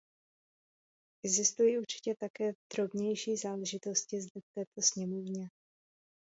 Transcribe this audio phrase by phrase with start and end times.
[1.25, 5.49] Existují také určité drobnější záležitosti zde v této sněmovně.